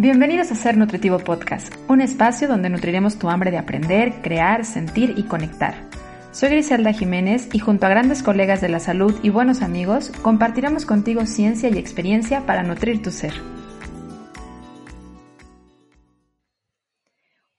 [0.00, 5.14] Bienvenidos a Ser Nutritivo Podcast, un espacio donde nutriremos tu hambre de aprender, crear, sentir
[5.16, 5.74] y conectar.
[6.30, 10.86] Soy Griselda Jiménez y junto a grandes colegas de la salud y buenos amigos, compartiremos
[10.86, 13.32] contigo ciencia y experiencia para nutrir tu ser.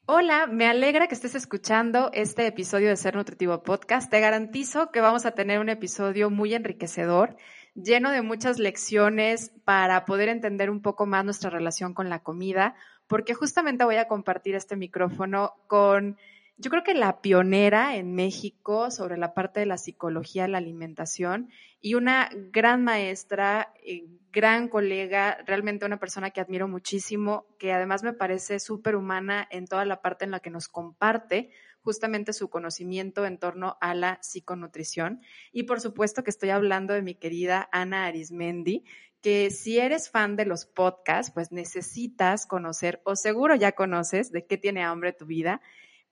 [0.06, 4.10] Hola, me alegra que estés escuchando este episodio de Ser Nutritivo Podcast.
[4.10, 7.36] Te garantizo que vamos a tener un episodio muy enriquecedor
[7.84, 12.76] lleno de muchas lecciones para poder entender un poco más nuestra relación con la comida,
[13.08, 16.18] porque justamente voy a compartir este micrófono con,
[16.58, 20.58] yo creo que la pionera en México sobre la parte de la psicología de la
[20.58, 21.50] alimentación
[21.82, 28.04] y una gran maestra, eh, gran colega, realmente una persona que admiro muchísimo, que además
[28.04, 32.50] me parece súper humana en toda la parte en la que nos comparte justamente su
[32.50, 35.22] conocimiento en torno a la psiconutrición.
[35.52, 38.84] Y por supuesto que estoy hablando de mi querida Ana Arismendi,
[39.22, 44.46] que si eres fan de los podcasts, pues necesitas conocer, o seguro ya conoces, de
[44.46, 45.62] qué tiene hambre tu vida,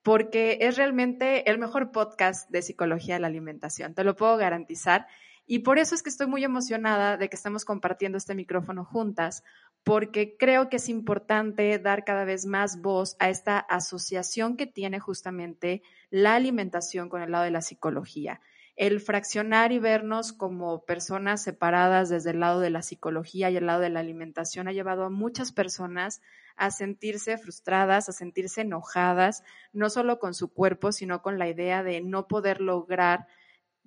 [0.02, 5.06] porque es realmente el mejor podcast de psicología de la alimentación, te lo puedo garantizar.
[5.50, 9.42] Y por eso es que estoy muy emocionada de que estemos compartiendo este micrófono juntas,
[9.84, 15.00] porque creo que es importante dar cada vez más voz a esta asociación que tiene
[15.00, 18.40] justamente la alimentación con el lado de la psicología.
[18.76, 23.66] El fraccionar y vernos como personas separadas desde el lado de la psicología y el
[23.66, 26.20] lado de la alimentación ha llevado a muchas personas
[26.56, 31.82] a sentirse frustradas, a sentirse enojadas, no solo con su cuerpo, sino con la idea
[31.82, 33.26] de no poder lograr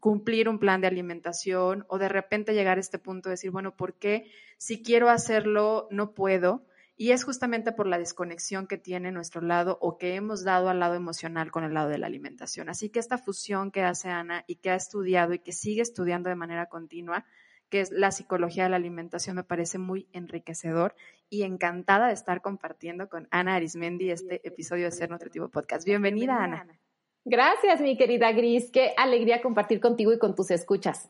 [0.02, 3.78] cumplir un plan de alimentación o de repente llegar a este punto de decir, bueno,
[3.78, 6.66] ¿por qué si quiero hacerlo no puedo?
[6.98, 10.80] Y es justamente por la desconexión que tiene nuestro lado o que hemos dado al
[10.80, 12.68] lado emocional con el lado de la alimentación.
[12.68, 16.30] Así que esta fusión que hace Ana y que ha estudiado y que sigue estudiando
[16.30, 17.26] de manera continua,
[17.70, 20.96] que es la psicología de la alimentación, me parece muy enriquecedor
[21.30, 25.86] y encantada de estar compartiendo con Ana Arismendi este episodio de Ser Nutritivo Podcast.
[25.86, 26.68] Bienvenida, Ana.
[27.24, 28.72] Gracias, mi querida Gris.
[28.72, 31.10] Qué alegría compartir contigo y con tus escuchas.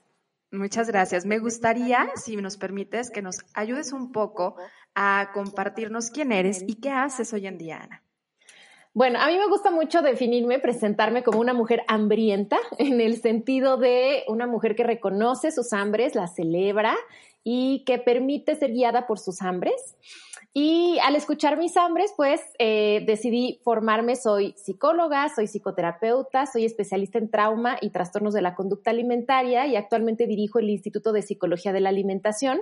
[0.52, 1.26] Muchas gracias.
[1.26, 4.56] Me gustaría, si nos permites, que nos ayudes un poco
[4.94, 8.04] a compartirnos quién eres y qué haces hoy en día, Ana.
[8.94, 13.78] Bueno, a mí me gusta mucho definirme, presentarme como una mujer hambrienta, en el sentido
[13.78, 16.98] de una mujer que reconoce sus hambres, las celebra
[17.44, 19.96] y que permite ser guiada por sus hambres.
[20.54, 24.18] Y al escuchar mis hambres, pues eh, decidí formarme.
[24.18, 29.78] Soy psicóloga, soy psicoterapeuta, soy especialista en trauma y trastornos de la conducta alimentaria y
[29.78, 32.60] actualmente dirijo el Instituto de Psicología de la Alimentación,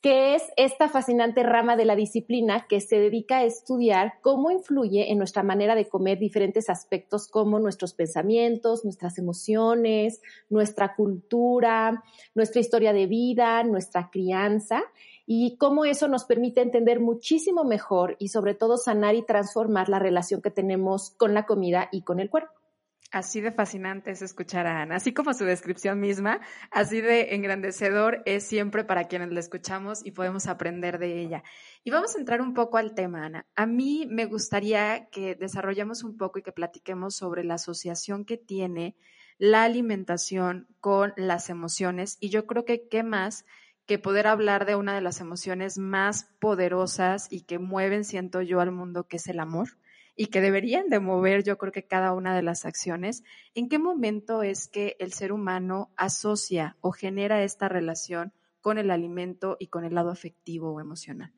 [0.00, 5.10] que es esta fascinante rama de la disciplina que se dedica a estudiar cómo influye
[5.10, 10.20] en nuestra manera de comer diferentes aspectos como nuestros pensamientos, nuestras emociones,
[10.50, 12.04] nuestra cultura,
[12.36, 14.84] nuestra historia de vida, nuestra crianza
[15.26, 19.98] y cómo eso nos permite entender muchísimo mejor y sobre todo sanar y transformar la
[19.98, 22.52] relación que tenemos con la comida y con el cuerpo.
[23.14, 26.40] Así de fascinante es escuchar a Ana, así como su descripción misma,
[26.72, 31.44] así de engrandecedor es siempre para quienes la escuchamos y podemos aprender de ella.
[31.84, 33.46] Y vamos a entrar un poco al tema, Ana.
[33.54, 38.36] A mí me gustaría que desarrollemos un poco y que platiquemos sobre la asociación que
[38.36, 38.96] tiene
[39.38, 43.46] la alimentación con las emociones y yo creo que qué más
[43.86, 48.60] que poder hablar de una de las emociones más poderosas y que mueven, siento yo,
[48.60, 49.68] al mundo, que es el amor,
[50.16, 53.24] y que deberían de mover, yo creo que cada una de las acciones.
[53.54, 58.90] ¿En qué momento es que el ser humano asocia o genera esta relación con el
[58.90, 61.32] alimento y con el lado afectivo o emocional?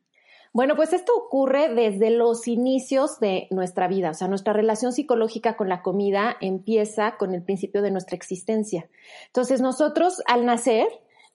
[0.53, 5.57] Bueno, pues esto ocurre desde los inicios de nuestra vida, o sea, nuestra relación psicológica
[5.57, 8.89] con la comida empieza con el principio de nuestra existencia.
[9.27, 10.87] Entonces, nosotros al nacer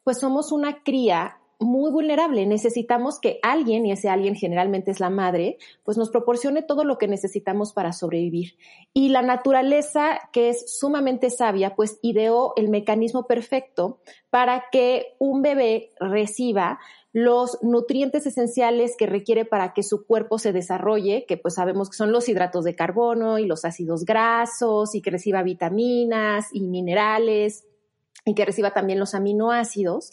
[0.04, 2.46] pues somos una cría muy vulnerable.
[2.46, 6.98] Necesitamos que alguien, y ese alguien generalmente es la madre, pues nos proporcione todo lo
[6.98, 8.56] que necesitamos para sobrevivir.
[8.92, 15.42] Y la naturaleza, que es sumamente sabia, pues ideó el mecanismo perfecto para que un
[15.42, 16.78] bebé reciba
[17.14, 21.96] los nutrientes esenciales que requiere para que su cuerpo se desarrolle, que pues sabemos que
[21.96, 27.66] son los hidratos de carbono y los ácidos grasos y que reciba vitaminas y minerales
[28.24, 30.12] y que reciba también los aminoácidos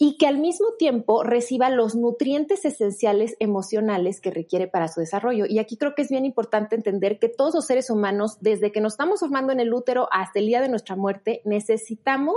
[0.00, 5.44] y que al mismo tiempo reciba los nutrientes esenciales emocionales que requiere para su desarrollo.
[5.46, 8.80] Y aquí creo que es bien importante entender que todos los seres humanos, desde que
[8.80, 12.36] nos estamos formando en el útero hasta el día de nuestra muerte, necesitamos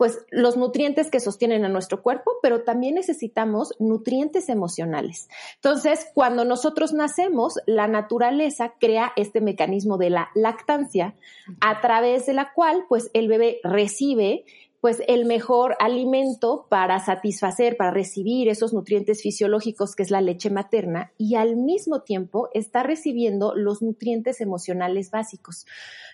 [0.00, 5.28] pues los nutrientes que sostienen a nuestro cuerpo, pero también necesitamos nutrientes emocionales.
[5.56, 11.16] Entonces, cuando nosotros nacemos, la naturaleza crea este mecanismo de la lactancia
[11.60, 14.46] a través de la cual pues el bebé recibe
[14.80, 20.48] pues el mejor alimento para satisfacer, para recibir esos nutrientes fisiológicos que es la leche
[20.48, 25.66] materna y al mismo tiempo está recibiendo los nutrientes emocionales básicos.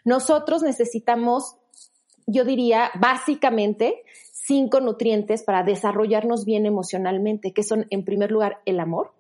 [0.05, 1.57] Nosotros necesitamos,
[2.27, 4.03] yo diría, básicamente
[4.33, 9.13] cinco nutrientes para desarrollarnos bien emocionalmente, que son en primer lugar el amor,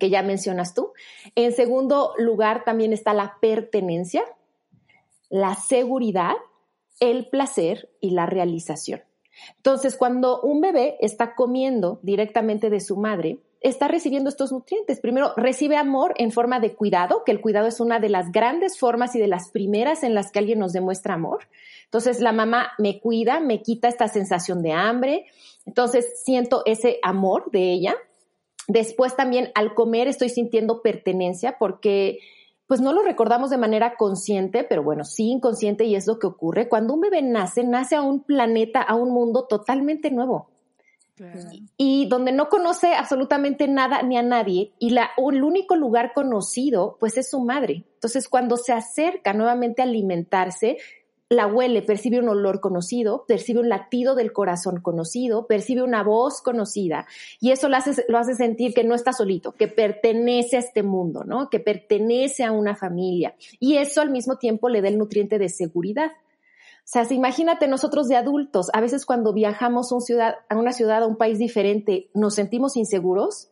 [0.00, 0.92] que ya mencionas tú.
[1.36, 4.24] En segundo lugar también está la pertenencia,
[5.28, 6.34] la seguridad,
[6.98, 9.02] el placer y la realización.
[9.56, 15.00] Entonces, cuando un bebé está comiendo directamente de su madre, está recibiendo estos nutrientes.
[15.00, 18.78] Primero, recibe amor en forma de cuidado, que el cuidado es una de las grandes
[18.78, 21.48] formas y de las primeras en las que alguien nos demuestra amor.
[21.84, 25.26] Entonces, la mamá me cuida, me quita esta sensación de hambre.
[25.64, 27.94] Entonces, siento ese amor de ella.
[28.68, 32.18] Después también al comer estoy sintiendo pertenencia porque
[32.66, 36.26] pues no lo recordamos de manera consciente, pero bueno, sí inconsciente y es lo que
[36.26, 36.68] ocurre.
[36.68, 40.48] Cuando un bebé nace, nace a un planeta, a un mundo totalmente nuevo.
[41.76, 46.96] Y donde no conoce absolutamente nada ni a nadie, y la, el único lugar conocido,
[47.00, 47.84] pues es su madre.
[47.94, 50.78] Entonces, cuando se acerca nuevamente a alimentarse,
[51.28, 56.40] la huele, percibe un olor conocido, percibe un latido del corazón conocido, percibe una voz
[56.40, 57.06] conocida
[57.40, 60.84] y eso lo hace, lo hace sentir que no está solito, que pertenece a este
[60.84, 61.50] mundo, ¿no?
[61.50, 65.48] Que pertenece a una familia y eso al mismo tiempo le da el nutriente de
[65.48, 66.12] seguridad.
[66.86, 71.02] O sea, imagínate nosotros de adultos, a veces cuando viajamos a, ciudad, a una ciudad,
[71.02, 73.50] a un país diferente, nos sentimos inseguros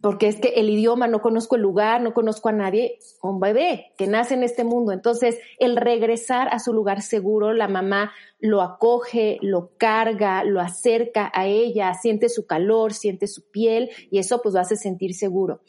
[0.00, 3.92] porque es que el idioma, no conozco el lugar, no conozco a nadie, un bebé
[3.96, 4.92] que nace en este mundo.
[4.92, 11.30] Entonces, el regresar a su lugar seguro, la mamá lo acoge, lo carga, lo acerca
[11.34, 15.60] a ella, siente su calor, siente su piel y eso pues lo hace sentir seguro.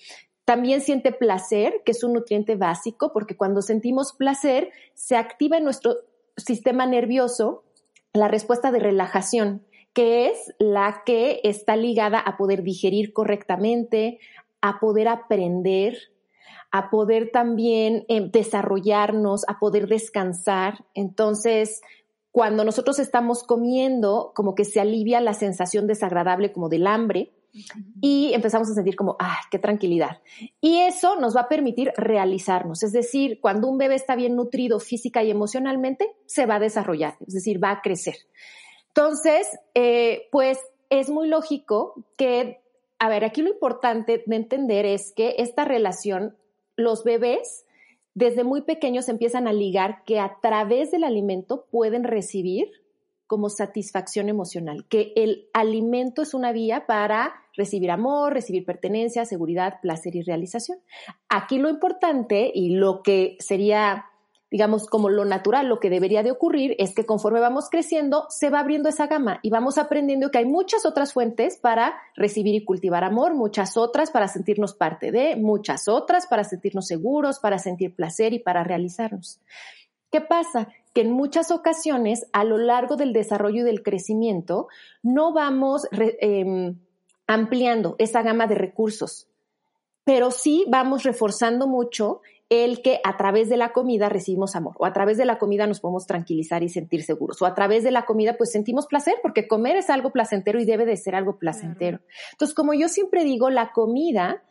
[0.46, 5.64] También siente placer, que es un nutriente básico, porque cuando sentimos placer, se activa en
[5.64, 5.98] nuestro
[6.38, 7.64] sistema nervioso
[8.14, 9.64] la respuesta de relajación
[9.98, 14.20] que es la que está ligada a poder digerir correctamente,
[14.62, 15.98] a poder aprender,
[16.72, 20.86] a poder también eh, desarrollarnos, a poder descansar.
[20.94, 21.82] Entonces,
[22.32, 27.32] cuando nosotros estamos comiendo, como que se alivia la sensación desagradable como del hambre
[28.02, 30.22] y empezamos a sentir como, ¡ay, qué tranquilidad!
[30.62, 32.84] Y eso nos va a permitir realizarnos.
[32.84, 37.16] Es decir, cuando un bebé está bien nutrido física y emocionalmente, se va a desarrollar,
[37.26, 38.16] es decir, va a crecer.
[38.90, 40.60] Entonces, eh, pues
[40.90, 42.62] es muy lógico que,
[43.00, 46.36] a ver, aquí lo importante de entender es que esta relación,
[46.76, 47.66] los bebés
[48.18, 52.72] desde muy pequeños empiezan a ligar que a través del alimento pueden recibir
[53.28, 59.82] como satisfacción emocional, que el alimento es una vía para recibir amor, recibir pertenencia, seguridad,
[59.82, 60.78] placer y realización.
[61.28, 64.06] Aquí lo importante y lo que sería
[64.50, 68.50] digamos, como lo natural, lo que debería de ocurrir es que conforme vamos creciendo, se
[68.50, 72.64] va abriendo esa gama y vamos aprendiendo que hay muchas otras fuentes para recibir y
[72.64, 77.94] cultivar amor, muchas otras para sentirnos parte de, muchas otras para sentirnos seguros, para sentir
[77.94, 79.42] placer y para realizarnos.
[80.12, 80.70] ¿Qué pasa?
[80.94, 84.70] Que en muchas ocasiones, a lo largo del desarrollo y del crecimiento,
[85.04, 86.78] no vamos em,
[87.28, 89.28] ampliando esa gama de recursos,
[90.04, 94.86] pero sí vamos reforzando mucho el que a través de la comida recibimos amor, o
[94.86, 97.92] a través de la comida nos podemos tranquilizar y sentir seguros, o a través de
[97.92, 101.38] la comida pues sentimos placer, porque comer es algo placentero y debe de ser algo
[101.38, 102.00] placentero.
[102.32, 104.44] Entonces, como yo siempre digo, la comida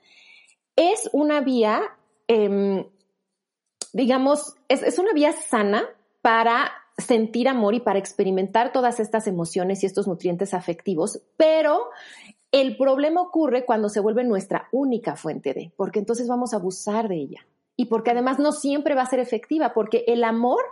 [0.77, 1.81] es una vía,
[2.29, 2.85] em,
[3.95, 5.85] digamos, es, es una vía sana
[6.21, 11.91] para sentir amor y para experimentar todas estas emociones y estos nutrientes afectivos, pero
[12.53, 17.09] el problema ocurre cuando se vuelve nuestra única fuente de, porque entonces vamos a abusar
[17.09, 20.65] de ella y porque además no siempre va a ser efectiva, porque el amor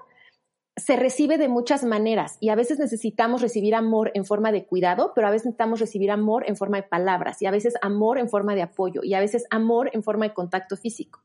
[0.77, 5.13] se recibe de muchas maneras y a veces necesitamos recibir amor en forma de cuidado,
[5.15, 8.29] pero a veces necesitamos recibir amor en forma de palabras y a veces amor en
[8.29, 11.23] forma de apoyo y a veces amor en forma de contacto físico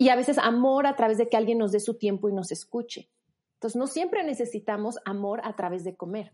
[0.00, 2.52] y a veces amor a través de que alguien nos dé su tiempo y nos
[2.52, 3.10] escuche.
[3.60, 6.32] Entonces, no siempre necesitamos amor a través de comer.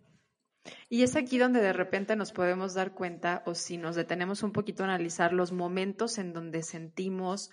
[0.88, 4.52] Y es aquí donde de repente nos podemos dar cuenta, o si nos detenemos un
[4.52, 7.50] poquito a analizar los momentos en donde sentimos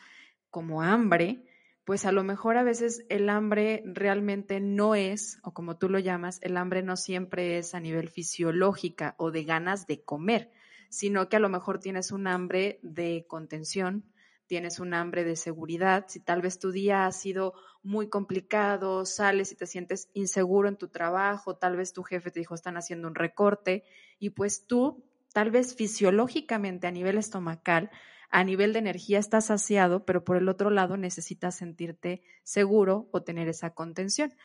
[0.49, 1.43] como hambre,
[1.85, 5.99] pues a lo mejor a veces el hambre realmente no es, o como tú lo
[5.99, 10.51] llamas, el hambre no siempre es a nivel fisiológica o de ganas de comer,
[10.89, 14.05] sino que a lo mejor tienes un hambre de contención,
[14.53, 19.51] tienes un hambre de seguridad, si tal vez tu día ha sido muy complicado, sales
[19.51, 23.07] y te sientes inseguro en tu trabajo, tal vez tu jefe te dijo están haciendo
[23.07, 23.83] un recorte
[24.19, 27.89] y pues tú tal vez fisiológicamente a nivel estomacal
[28.29, 33.23] a nivel de energía estás saciado, pero por el otro lado necesitas sentirte seguro o
[33.23, 34.35] tener esa contención.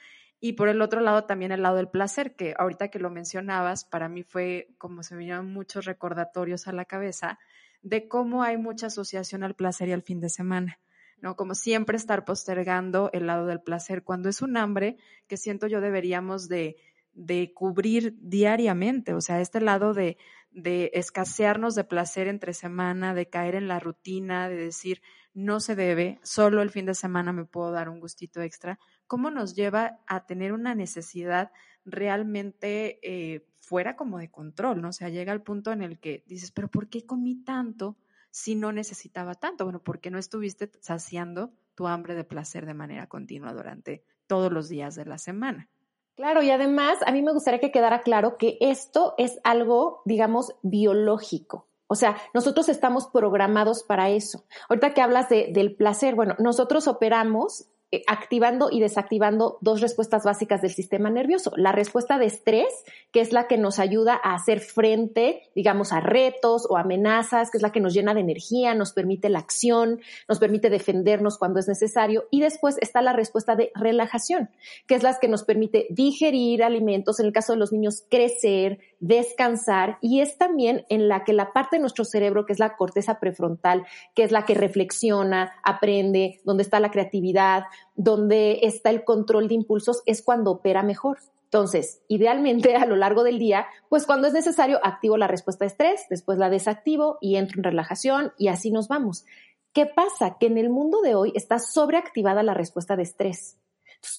[0.40, 3.84] Y por el otro lado también el lado del placer, que ahorita que lo mencionabas,
[3.84, 7.38] para mí fue como se me vinieron muchos recordatorios a la cabeza
[7.82, 10.78] de cómo hay mucha asociación al placer y al fin de semana.
[11.20, 11.36] ¿no?
[11.36, 15.80] Como siempre estar postergando el lado del placer, cuando es un hambre que siento yo
[15.80, 16.76] deberíamos de,
[17.12, 20.16] de cubrir diariamente, o sea, este lado de,
[20.50, 25.02] de escasearnos de placer entre semana, de caer en la rutina, de decir,
[25.34, 29.30] no se debe, solo el fin de semana me puedo dar un gustito extra, ¿cómo
[29.30, 31.50] nos lleva a tener una necesidad
[31.84, 34.88] realmente eh, fuera como de control, ¿no?
[34.88, 37.96] O sea, llega al punto en el que dices, pero ¿por qué comí tanto
[38.30, 39.64] si no necesitaba tanto?
[39.64, 44.70] Bueno, porque no estuviste saciando tu hambre de placer de manera continua durante todos los
[44.70, 45.68] días de la semana.
[46.16, 50.54] Claro, y además a mí me gustaría que quedara claro que esto es algo, digamos,
[50.62, 51.68] biológico.
[51.88, 54.44] O sea, nosotros estamos programados para eso.
[54.68, 57.68] Ahorita que hablas de, del placer, bueno, nosotros operamos
[58.06, 61.52] activando y desactivando dos respuestas básicas del sistema nervioso.
[61.56, 66.00] La respuesta de estrés, que es la que nos ayuda a hacer frente, digamos, a
[66.00, 70.00] retos o amenazas, que es la que nos llena de energía, nos permite la acción,
[70.28, 72.24] nos permite defendernos cuando es necesario.
[72.30, 74.50] Y después está la respuesta de relajación,
[74.86, 78.80] que es la que nos permite digerir alimentos, en el caso de los niños, crecer,
[79.00, 79.98] descansar.
[80.00, 83.20] Y es también en la que la parte de nuestro cerebro, que es la corteza
[83.20, 87.64] prefrontal, que es la que reflexiona, aprende, donde está la creatividad,
[87.94, 91.18] donde está el control de impulsos, es cuando opera mejor.
[91.44, 95.70] Entonces, idealmente a lo largo del día, pues cuando es necesario, activo la respuesta de
[95.70, 99.24] estrés, después la desactivo y entro en relajación y así nos vamos.
[99.72, 100.36] ¿Qué pasa?
[100.38, 103.56] Que en el mundo de hoy está sobreactivada la respuesta de estrés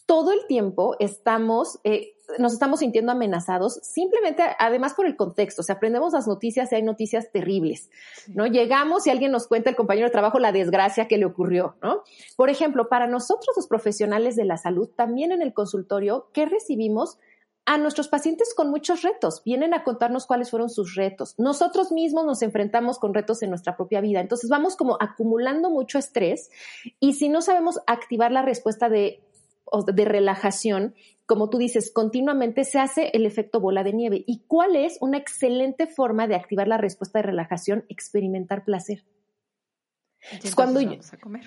[0.05, 5.63] todo el tiempo estamos, eh, nos estamos sintiendo amenazados, simplemente, además por el contexto, o
[5.63, 7.89] sea, aprendemos las noticias y hay noticias terribles,
[8.27, 8.45] ¿no?
[8.45, 12.03] Llegamos y alguien nos cuenta, el compañero de trabajo, la desgracia que le ocurrió, ¿no?
[12.35, 17.17] Por ejemplo, para nosotros los profesionales de la salud, también en el consultorio, ¿qué recibimos?
[17.69, 19.43] a nuestros pacientes con muchos retos.
[19.45, 21.35] Vienen a contarnos cuáles fueron sus retos.
[21.37, 24.21] Nosotros mismos nos enfrentamos con retos en nuestra propia vida.
[24.21, 26.49] Entonces vamos como acumulando mucho estrés
[26.99, 29.21] y si no sabemos activar la respuesta de
[29.85, 30.95] de relajación,
[31.25, 34.23] como tú dices, continuamente se hace el efecto bola de nieve.
[34.25, 37.85] ¿Y cuál es una excelente forma de activar la respuesta de relajación?
[37.87, 39.05] Experimentar placer.
[40.55, 40.79] cuando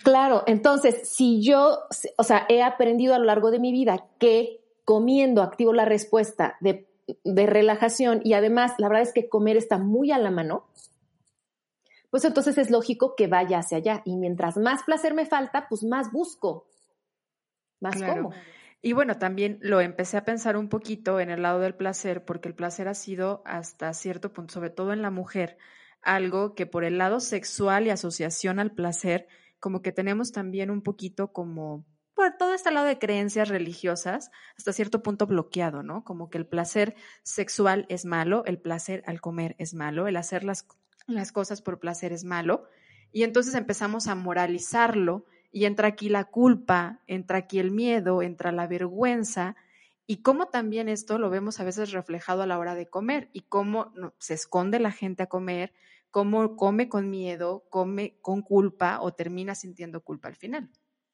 [0.03, 1.81] claro, entonces, si yo,
[2.17, 6.57] o sea, he aprendido a lo largo de mi vida que comiendo activo la respuesta
[6.61, 6.89] de,
[7.25, 10.67] de relajación y además la verdad es que comer está muy a la mano,
[12.11, 14.03] pues entonces es lógico que vaya hacia allá.
[14.05, 16.67] Y mientras más placer me falta, pues más busco
[17.83, 18.31] más claro.
[18.81, 22.49] Y bueno, también lo empecé a pensar un poquito en el lado del placer, porque
[22.49, 25.57] el placer ha sido hasta cierto punto, sobre todo en la mujer,
[26.03, 29.29] algo que por el lado sexual y asociación al placer,
[29.61, 34.73] como que tenemos también un poquito como por todo este lado de creencias religiosas, hasta
[34.73, 36.03] cierto punto bloqueado, ¿no?
[36.05, 40.43] Como que el placer sexual es malo, el placer al comer es malo, el hacer
[40.43, 40.67] las,
[41.07, 42.65] las cosas por placer es malo,
[43.13, 48.51] y entonces empezamos a moralizarlo y entra aquí la culpa, entra aquí el miedo, entra
[48.51, 49.55] la vergüenza.
[50.07, 53.43] Y cómo también esto lo vemos a veces reflejado a la hora de comer y
[53.43, 55.73] cómo se esconde la gente a comer,
[56.11, 60.71] cómo come con miedo, come con culpa o termina sintiendo culpa al final.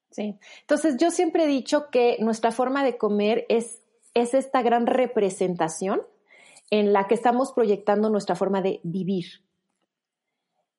[0.09, 4.87] Sí, entonces yo siempre he dicho que nuestra forma de comer es, es esta gran
[4.87, 6.01] representación
[6.71, 9.43] en la que estamos proyectando nuestra forma de vivir.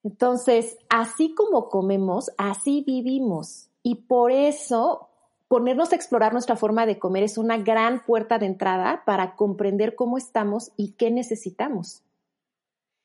[0.02, 3.68] Entonces, así como comemos, así vivimos.
[3.82, 5.08] Y por eso
[5.48, 9.94] ponernos a explorar nuestra forma de comer es una gran puerta de entrada para comprender
[9.94, 12.02] cómo estamos y qué necesitamos.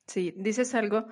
[0.07, 1.05] Sí, dices algo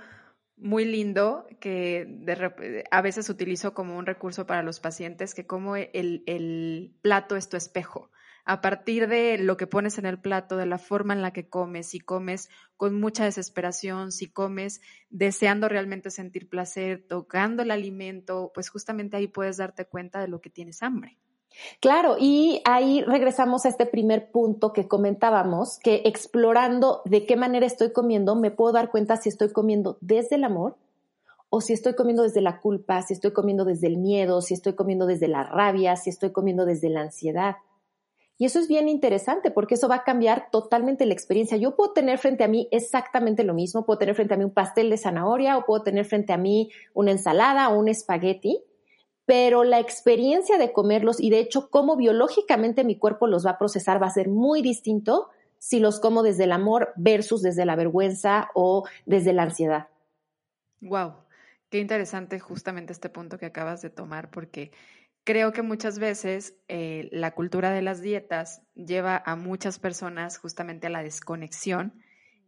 [0.56, 6.94] muy lindo que a veces utilizo como un recurso para los pacientes, que como el
[7.02, 8.10] plato es tu espejo
[8.46, 11.48] a partir de lo que pones en el plato, de la forma en la que
[11.48, 18.52] comes, si comes con mucha desesperación, si comes deseando realmente sentir placer, tocando el alimento,
[18.54, 21.18] pues justamente ahí puedes darte cuenta de lo que tienes hambre.
[21.80, 27.66] Claro, y ahí regresamos a este primer punto que comentábamos, que explorando de qué manera
[27.66, 30.78] estoy comiendo, me puedo dar cuenta si estoy comiendo desde el amor
[31.50, 34.74] o si estoy comiendo desde la culpa, si estoy comiendo desde el miedo, si estoy
[34.74, 37.58] comiendo desde la rabia, si estoy comiendo desde la ansiedad.
[38.44, 41.56] Y eso es bien interesante porque eso va a cambiar totalmente la experiencia.
[41.56, 44.54] Yo puedo tener frente a mí exactamente lo mismo, puedo tener frente a mí un
[44.54, 48.62] pastel de zanahoria o puedo tener frente a mí una ensalada o un espagueti,
[49.26, 53.58] pero la experiencia de comerlos y de hecho cómo biológicamente mi cuerpo los va a
[53.58, 57.78] procesar va a ser muy distinto si los como desde el amor versus desde la
[57.78, 59.88] vergüenza o desde la ansiedad.
[60.82, 61.14] Wow,
[61.70, 64.72] qué interesante justamente este punto que acabas de tomar porque
[65.24, 70.88] creo que muchas veces eh, la cultura de las dietas lleva a muchas personas justamente
[70.88, 72.02] a la desconexión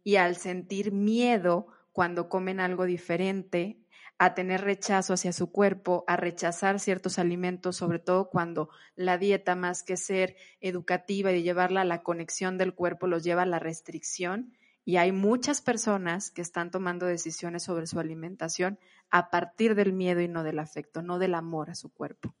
[0.04, 3.80] y al sentir miedo cuando comen algo diferente,
[4.18, 9.54] a tener rechazo hacia su cuerpo, a rechazar ciertos alimentos, sobre todo cuando la dieta,
[9.56, 13.58] más que ser educativa y llevarla a la conexión del cuerpo, los lleva a la
[13.58, 14.52] restricción.
[14.84, 18.78] Y hay muchas personas que están tomando decisiones sobre su alimentación
[19.10, 22.34] a partir del miedo y no del afecto, no del amor a su cuerpo.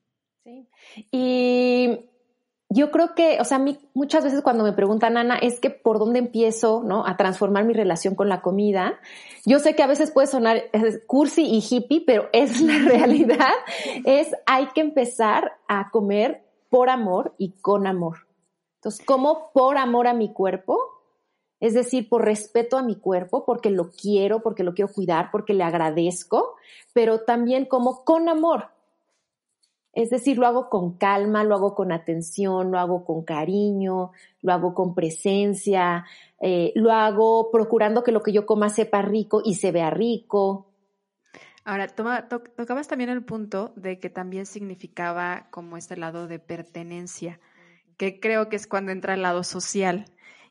[0.46, 0.68] Sí.
[1.10, 2.08] Y
[2.68, 5.70] yo creo que, o sea, a mí muchas veces cuando me preguntan, Ana, es que
[5.70, 7.04] por dónde empiezo, ¿no?
[7.04, 9.00] A transformar mi relación con la comida.
[9.44, 10.64] Yo sé que a veces puede sonar
[11.06, 13.54] cursi y hippie, pero es la realidad.
[14.04, 18.18] es, hay que empezar a comer por amor y con amor.
[18.76, 20.78] Entonces, como por amor a mi cuerpo,
[21.58, 25.54] es decir, por respeto a mi cuerpo, porque lo quiero, porque lo quiero cuidar, porque
[25.54, 26.54] le agradezco,
[26.92, 28.75] pero también como con amor,
[29.96, 34.12] es decir, lo hago con calma, lo hago con atención, lo hago con cariño,
[34.42, 36.04] lo hago con presencia,
[36.38, 40.70] eh, lo hago procurando que lo que yo coma sepa rico y se vea rico.
[41.64, 47.40] Ahora, tocabas también el punto de que también significaba como este lado de pertenencia,
[47.96, 50.04] que creo que es cuando entra el lado social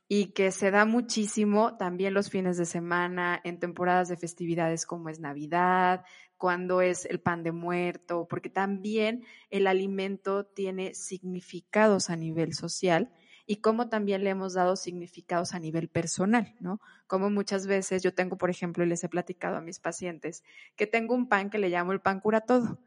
[0.08, 5.10] y que se da muchísimo también los fines de semana en temporadas de festividades como
[5.10, 6.04] es Navidad,
[6.38, 13.12] cuando es el pan de muerto, porque también el alimento tiene significados a nivel social
[13.48, 16.80] y como también le hemos dado significados a nivel personal, ¿no?
[17.08, 20.44] Como muchas veces yo tengo, por ejemplo, y les he platicado a mis pacientes,
[20.76, 22.80] que tengo un pan que le llamo el pan cura todo.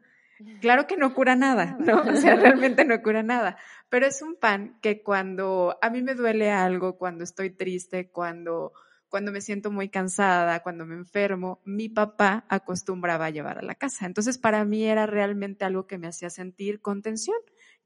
[0.61, 2.01] Claro que no cura nada, ¿no?
[2.01, 3.57] O sea, realmente no cura nada,
[3.89, 8.73] pero es un pan que cuando a mí me duele algo, cuando estoy triste, cuando
[9.09, 13.75] cuando me siento muy cansada, cuando me enfermo, mi papá acostumbraba a llevar a la
[13.75, 14.05] casa.
[14.05, 17.37] Entonces, para mí era realmente algo que me hacía sentir contención,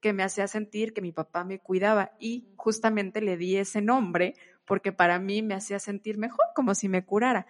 [0.01, 4.35] que me hacía sentir que mi papá me cuidaba y justamente le di ese nombre
[4.65, 7.47] porque para mí me hacía sentir mejor, como si me curara.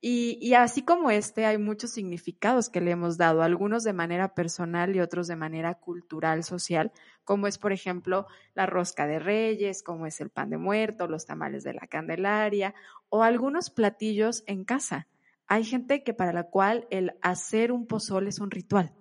[0.00, 4.94] Y, así como este, hay muchos significados que le hemos dado, algunos de manera personal
[4.94, 6.92] y otros de manera cultural, social,
[7.24, 11.26] como es, por ejemplo, la rosca de reyes, como es el pan de muerto, los
[11.26, 12.74] tamales de la Candelaria
[13.08, 15.08] o algunos platillos en casa.
[15.48, 18.92] Hay gente que para la cual el hacer un pozol es un ritual.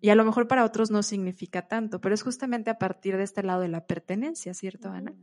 [0.00, 3.24] Y a lo mejor para otros no significa tanto, pero es justamente a partir de
[3.24, 5.14] este lado de la pertenencia, ¿cierto, Ana?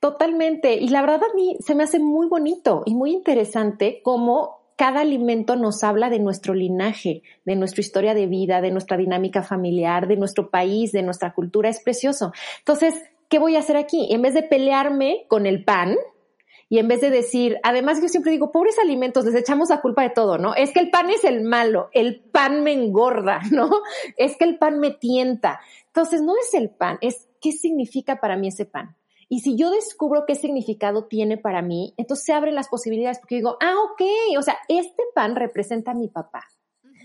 [0.00, 0.74] Totalmente.
[0.74, 5.00] Y la verdad a mí se me hace muy bonito y muy interesante cómo cada
[5.00, 10.06] alimento nos habla de nuestro linaje, de nuestra historia de vida, de nuestra dinámica familiar,
[10.06, 11.70] de nuestro país, de nuestra cultura.
[11.70, 12.32] Es precioso.
[12.58, 12.94] Entonces,
[13.28, 14.08] ¿qué voy a hacer aquí?
[14.10, 15.96] En vez de pelearme con el pan,
[16.68, 20.02] y en vez de decir, además yo siempre digo, pobres alimentos, les echamos la culpa
[20.02, 20.54] de todo, ¿no?
[20.54, 23.70] Es que el pan es el malo, el pan me engorda, ¿no?
[24.16, 25.60] Es que el pan me tienta.
[25.86, 28.96] Entonces, no es el pan, es qué significa para mí ese pan.
[29.28, 33.36] Y si yo descubro qué significado tiene para mí, entonces se abren las posibilidades porque
[33.36, 34.02] digo, ah, ok,
[34.38, 36.44] o sea, este pan representa a mi papá.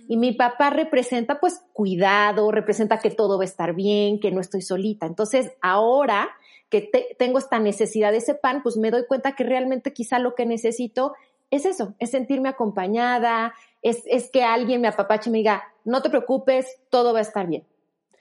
[0.08, 4.42] Y mi papá representa pues cuidado, representa que todo va a estar bien, que no
[4.42, 5.06] estoy solita.
[5.06, 6.30] Entonces, ahora
[6.70, 10.36] que tengo esta necesidad de ese pan, pues me doy cuenta que realmente quizá lo
[10.36, 11.14] que necesito
[11.50, 16.02] es eso, es sentirme acompañada, es, es que alguien me apapache y me diga, no
[16.02, 17.66] te preocupes, todo va a estar bien.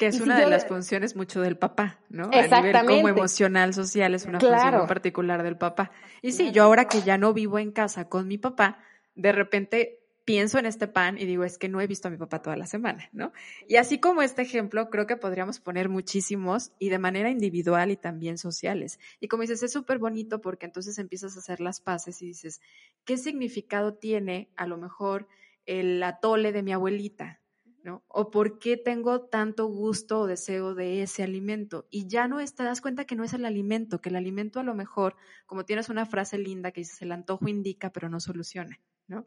[0.01, 2.31] Que es una de las funciones mucho del papá, ¿no?
[2.33, 2.79] Exactamente.
[2.79, 5.91] A nivel como emocional, social, es una función muy particular del papá.
[6.23, 8.79] Y sí, yo ahora que ya no vivo en casa con mi papá,
[9.15, 12.17] de repente pienso en este pan y digo, es que no he visto a mi
[12.17, 13.35] papá toda la semana, ¿no?
[13.69, 17.99] Y así como este ejemplo, creo que podríamos poner muchísimos y de manera individual y
[17.99, 19.01] también sociales.
[19.21, 22.63] Y como dices, es súper bonito porque entonces empiezas a hacer las paces y dices,
[23.05, 25.29] ¿qué significado tiene a lo mejor
[25.67, 27.40] el atole de mi abuelita?
[27.83, 28.05] ¿No?
[28.09, 31.87] O por qué tengo tanto gusto o deseo de ese alimento.
[31.91, 34.65] Y ya no te das cuenta que no es el alimento, que el alimento a
[34.65, 35.17] lo mejor,
[35.47, 39.27] como tienes una frase linda que dices, el antojo indica, pero no soluciona, ¿no?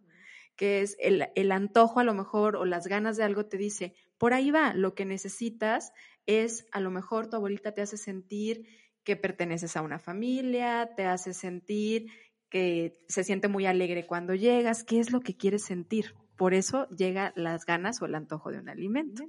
[0.55, 3.95] que es el, el antojo a lo mejor o las ganas de algo te dice,
[4.17, 5.91] por ahí va, lo que necesitas
[6.25, 8.65] es a lo mejor tu abuelita te hace sentir
[9.03, 12.07] que perteneces a una familia, te hace sentir
[12.49, 16.13] que se siente muy alegre cuando llegas, ¿qué es lo que quieres sentir?
[16.37, 19.23] Por eso llega las ganas o el antojo de un alimento.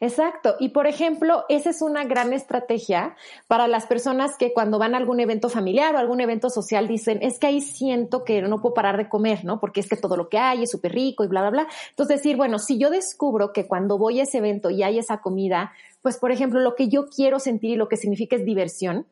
[0.00, 0.56] Exacto.
[0.58, 3.14] Y por ejemplo, esa es una gran estrategia
[3.46, 7.20] para las personas que cuando van a algún evento familiar o algún evento social dicen,
[7.22, 9.60] es que ahí siento que no puedo parar de comer, ¿no?
[9.60, 11.68] Porque es que todo lo que hay es súper rico y bla, bla, bla.
[11.90, 15.20] Entonces decir, bueno, si yo descubro que cuando voy a ese evento y hay esa
[15.20, 19.06] comida, pues por ejemplo, lo que yo quiero sentir y lo que significa es diversión,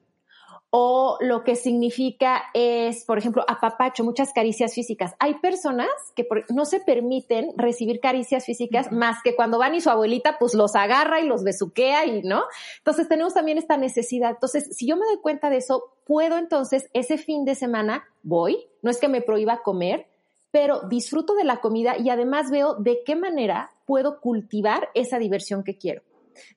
[0.70, 5.14] o lo que significa es, por ejemplo, apapacho, muchas caricias físicas.
[5.18, 9.88] Hay personas que no se permiten recibir caricias físicas más que cuando van y su
[9.88, 12.44] abuelita pues los agarra y los besuquea y, ¿no?
[12.78, 14.32] Entonces tenemos también esta necesidad.
[14.32, 18.66] Entonces, si yo me doy cuenta de eso, puedo entonces ese fin de semana voy,
[18.82, 20.06] no es que me prohíba comer,
[20.50, 25.64] pero disfruto de la comida y además veo de qué manera puedo cultivar esa diversión
[25.64, 26.02] que quiero.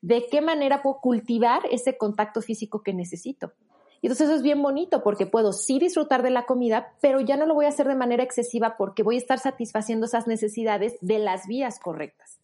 [0.01, 3.53] De qué manera puedo cultivar ese contacto físico que necesito.
[4.01, 7.37] Y entonces eso es bien bonito porque puedo sí disfrutar de la comida, pero ya
[7.37, 10.97] no lo voy a hacer de manera excesiva porque voy a estar satisfaciendo esas necesidades
[11.01, 12.39] de las vías correctas.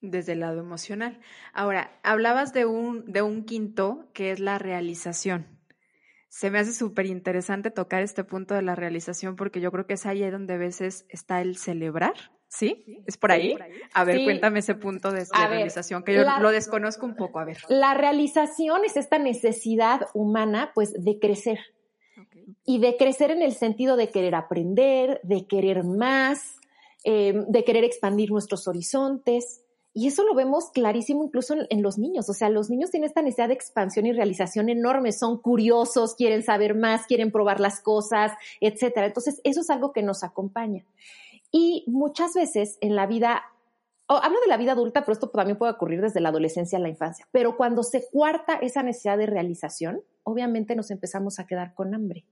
[0.00, 1.20] Desde el lado emocional.
[1.52, 5.46] Ahora, hablabas de un, de un quinto que es la realización.
[6.30, 9.94] Se me hace súper interesante tocar este punto de la realización porque yo creo que
[9.94, 12.14] es ahí donde a veces está el celebrar
[12.54, 13.02] ¿Sí?
[13.04, 13.56] ¿Es por ahí?
[13.94, 17.40] A ver, cuéntame ese punto de, realización, que yo lo desconozco un poco.
[17.40, 17.58] A ver.
[17.68, 21.58] La realización es esta necesidad humana, pues, de crecer.
[22.64, 26.60] Y de crecer en el sentido de querer aprender, de querer más,
[27.02, 29.62] em, de querer expandir nuestros horizontes.
[29.92, 32.28] Y eso lo vemos clarísimo incluso en, en, los niños.
[32.28, 35.10] O sea, los niños tienen esta necesidad de expansión y realización enorme.
[35.10, 39.06] Son curiosos, quieren saber más, quieren probar las cosas, etcétera.
[39.06, 40.84] Entonces, eso es algo que nos acompaña.
[41.56, 43.44] Y muchas veces en la vida,
[44.08, 46.88] hablo de la vida adulta, pero esto también puede ocurrir desde la adolescencia a la
[46.88, 51.94] infancia, pero cuando se cuarta esa necesidad de realización, obviamente nos empezamos a quedar con
[51.94, 52.24] hambre.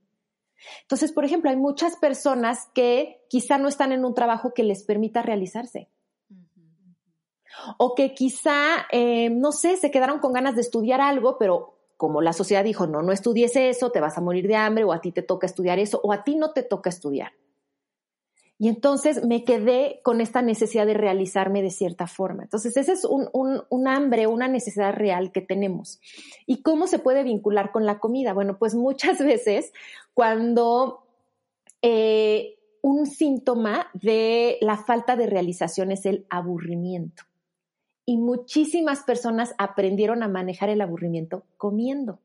[0.81, 4.83] Entonces, por ejemplo, hay muchas personas que quizá no están en un trabajo que les
[4.83, 5.89] permita realizarse.
[7.77, 12.21] O que quizá, eh, no sé, se quedaron con ganas de estudiar algo, pero como
[12.21, 14.99] la sociedad dijo, no, no estudies eso, te vas a morir de hambre, o a
[14.99, 17.31] ti te toca estudiar eso, o a ti no te toca estudiar.
[18.63, 22.43] Y entonces me quedé con esta necesidad de realizarme de cierta forma.
[22.43, 25.99] Entonces, ese es un, hambre, una necesidad real que tenemos.
[26.45, 28.31] ¿Y cómo se puede vincular con la comida?
[28.31, 29.73] Bueno, pues muchas veces
[30.13, 31.05] cuando
[31.81, 37.23] eh, un síntoma de la falta de realización es el aburrimiento.
[38.05, 42.21] Y muchísimas personas aprendieron a manejar el aburrimiento comiendo.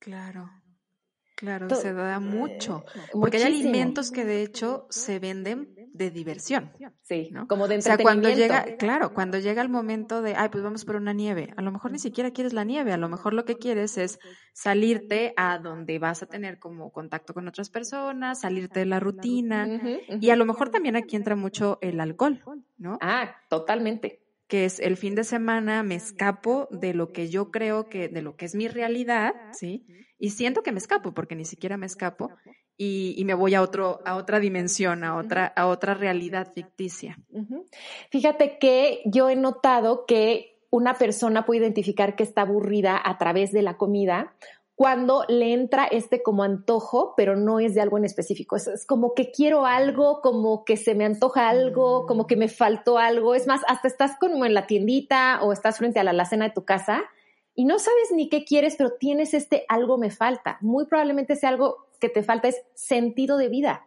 [0.00, 0.50] Claro.
[1.36, 2.84] Claro, se da mucho.
[3.12, 6.72] Porque hay alimentos que de hecho se venden de diversión.
[7.02, 7.46] Sí, ¿no?
[7.46, 10.84] Como de O sea, cuando llega, claro, cuando llega el momento de, ay, pues vamos
[10.84, 13.44] por una nieve, a lo mejor ni siquiera quieres la nieve, a lo mejor lo
[13.44, 14.18] que quieres es
[14.52, 19.68] salirte a donde vas a tener como contacto con otras personas, salirte de la rutina,
[20.20, 22.42] y a lo mejor también aquí entra mucho el alcohol,
[22.78, 22.98] ¿no?
[23.00, 27.88] Ah, totalmente que es el fin de semana me escapo de lo que yo creo
[27.88, 29.86] que, de lo que es mi realidad, ¿sí?
[30.18, 32.30] Y siento que me escapo, porque ni siquiera me escapo,
[32.78, 37.18] y, me voy a, otro, a otra dimensión, a otra, a otra realidad ficticia.
[38.10, 43.52] Fíjate que yo he notado que una persona puede identificar que está aburrida a través
[43.52, 44.34] de la comida
[44.74, 48.56] cuando le entra este como antojo, pero no es de algo en específico.
[48.56, 52.98] Es, como que quiero algo, como que se me antoja algo, como que me faltó
[52.98, 53.34] algo.
[53.34, 56.54] Es más, hasta estás como en la tiendita o estás frente a la alacena de
[56.54, 57.04] tu casa
[57.56, 60.58] y no sabes ni qué quieres, pero tienes este algo me falta.
[60.60, 63.86] Muy probablemente ese algo que te falta es sentido de vida.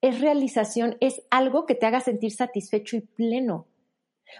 [0.00, 3.66] Es realización, es algo que te haga sentir satisfecho y pleno.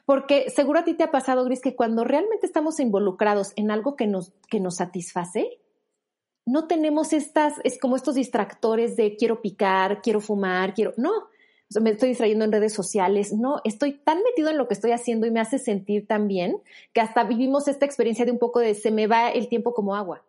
[0.04, 3.94] Porque seguro a ti te ha pasado, Gris, que cuando realmente estamos involucrados en algo
[3.94, 5.60] que nos, que nos satisface,
[6.44, 11.28] no tenemos estas, es como estos distractores de quiero picar, quiero fumar, quiero, no,
[11.80, 15.26] me estoy distrayendo en redes sociales, no, estoy tan metido en lo que estoy haciendo
[15.26, 16.58] y me hace sentir tan bien
[16.92, 19.94] que hasta vivimos esta experiencia de un poco de se me va el tiempo como
[19.94, 20.24] agua.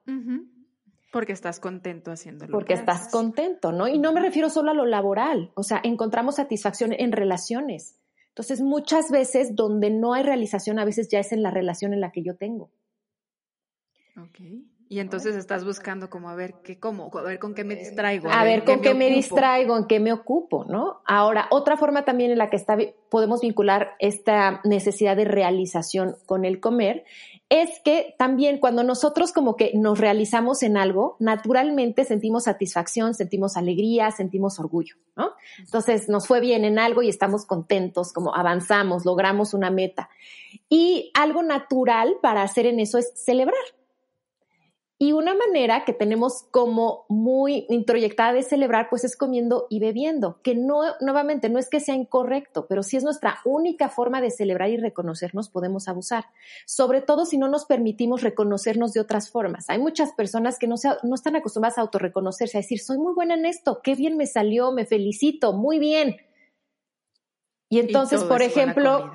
[1.12, 2.52] Porque estás contento haciéndolo.
[2.52, 3.88] Porque estás contento, ¿no?
[3.88, 7.96] Y no me refiero solo a lo laboral, o sea, encontramos satisfacción en relaciones.
[8.30, 12.02] Entonces, muchas veces donde no hay realización, a veces ya es en la relación en
[12.02, 12.70] la que yo tengo.
[14.18, 14.40] Ok.
[14.92, 18.28] Y entonces estás buscando como a ver qué cómo, a ver con qué me distraigo.
[18.32, 21.02] A, ver, con qué me, distraigo, en qué me ocupo, ¿no?
[21.06, 22.76] Ahora, otra forma también en la que está,
[23.10, 27.06] podemos vincular esta necesidad de realización con el comer
[27.50, 33.58] es que también cuando nosotros como que nos realizamos en algo, naturalmente sentimos satisfacción, sentimos
[33.58, 35.34] alegría, sentimos orgullo, ¿no?
[35.60, 40.10] Entonces nos fue bien en algo y estamos contentos, como avanzamos, logramos una meta.
[40.68, 43.56] Y algo natural para hacer en eso es celebrar.
[45.02, 50.42] Y una manera que tenemos como muy introyectada de celebrar, pues es comiendo y bebiendo,
[50.44, 54.30] que no, nuevamente, no es que sea incorrecto, pero si es nuestra única forma de
[54.30, 56.26] celebrar y reconocernos, podemos abusar.
[56.66, 59.70] Sobre todo si no nos permitimos reconocernos de otras formas.
[59.70, 63.14] Hay muchas personas que no, se, no están acostumbradas a autorreconocerse, a decir, soy muy
[63.14, 66.18] buena en esto, qué bien me salió, me felicito, muy bien.
[67.70, 69.14] Y entonces, por ejemplo,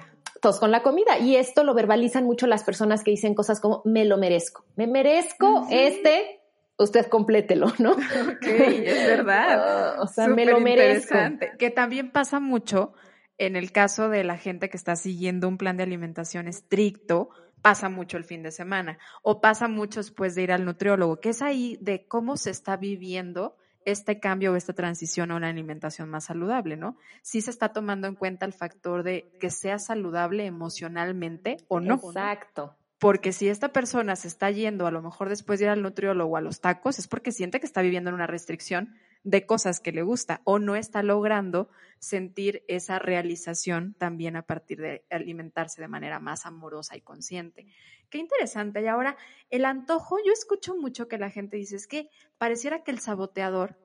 [0.53, 1.19] con la comida.
[1.19, 4.65] Y esto lo verbalizan mucho las personas que dicen cosas como me lo merezco.
[4.77, 6.41] Me merezco este
[6.77, 7.93] usted complételo, ¿no?
[7.93, 10.01] Ok, es verdad.
[10.01, 11.17] o sea, me lo merezco.
[11.59, 12.93] Que también pasa mucho
[13.39, 17.31] en el caso de la gente que está siguiendo un plan de alimentación estricto,
[17.63, 21.31] pasa mucho el fin de semana o pasa mucho después de ir al nutriólogo, que
[21.31, 26.09] es ahí de cómo se está viviendo este cambio o esta transición a una alimentación
[26.09, 26.97] más saludable, ¿no?
[27.23, 31.95] Si se está tomando en cuenta el factor de que sea saludable emocionalmente o no.
[31.95, 32.75] Exacto.
[32.99, 36.37] Porque si esta persona se está yendo a lo mejor después de ir al nutriólogo
[36.37, 38.95] a los tacos, es porque siente que está viviendo en una restricción
[39.25, 44.81] de cosas que le gusta o no está logrando sentir esa realización también a partir
[44.81, 47.67] de alimentarse de manera más amorosa y consciente.
[48.11, 48.83] Qué interesante.
[48.83, 49.17] Y ahora,
[49.51, 53.79] el antojo, yo escucho mucho que la gente dice, es que pareciera que el saboteador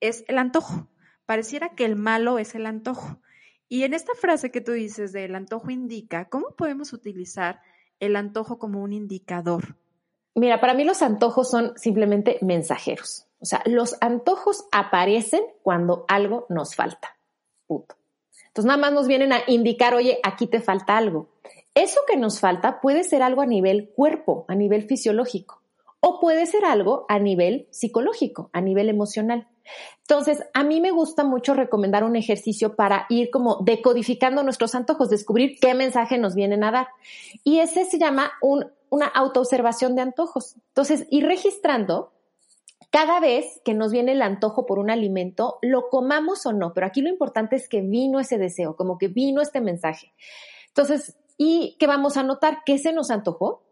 [0.00, 0.88] es el antojo,
[1.26, 3.20] pareciera que el malo es el antojo.
[3.68, 7.60] Y en esta frase que tú dices de el antojo indica, ¿cómo podemos utilizar
[7.98, 9.76] el antojo como un indicador?
[10.34, 13.27] Mira, para mí los antojos son simplemente mensajeros.
[13.40, 17.16] O sea, los antojos aparecen cuando algo nos falta.
[17.66, 17.96] Punto.
[18.48, 21.28] Entonces nada más nos vienen a indicar, oye, aquí te falta algo.
[21.74, 25.62] Eso que nos falta puede ser algo a nivel cuerpo, a nivel fisiológico,
[26.00, 29.46] o puede ser algo a nivel psicológico, a nivel emocional.
[30.00, 35.10] Entonces, a mí me gusta mucho recomendar un ejercicio para ir como decodificando nuestros antojos,
[35.10, 36.88] descubrir qué mensaje nos vienen a dar.
[37.44, 38.32] Y ese se llama
[38.90, 40.56] una autoobservación de antojos.
[40.68, 42.10] Entonces, ir registrando
[42.90, 46.86] cada vez que nos viene el antojo por un alimento, lo comamos o no, pero
[46.86, 50.12] aquí lo importante es que vino ese deseo, como que vino este mensaje.
[50.68, 52.58] Entonces, ¿y qué vamos a notar?
[52.64, 53.62] ¿Qué se nos antojó?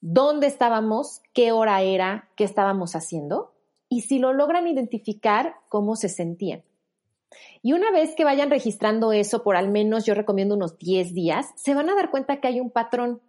[0.00, 1.22] ¿Dónde estábamos?
[1.32, 2.28] ¿Qué hora era?
[2.36, 3.54] ¿Qué estábamos haciendo?
[3.88, 6.64] Y si lo logran identificar, ¿cómo se sentían?
[7.62, 11.46] Y una vez que vayan registrando eso por al menos, yo recomiendo unos 10 días,
[11.56, 13.22] se van a dar cuenta que hay un patrón.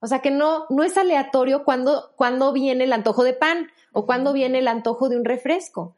[0.00, 4.06] O sea que no, no es aleatorio cuando, cuando viene el antojo de pan o
[4.06, 5.96] cuando viene el antojo de un refresco.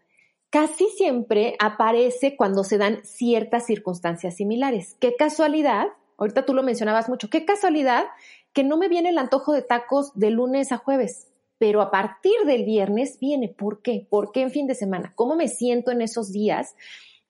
[0.51, 4.97] Casi siempre aparece cuando se dan ciertas circunstancias similares.
[4.99, 8.05] Qué casualidad, ahorita tú lo mencionabas mucho, qué casualidad
[8.53, 12.45] que no me viene el antojo de tacos de lunes a jueves, pero a partir
[12.47, 13.49] del viernes viene.
[13.49, 14.07] ¿Por qué?
[14.09, 15.13] ¿Por qué en fin de semana?
[15.17, 16.75] ¿Cómo me siento en esos días?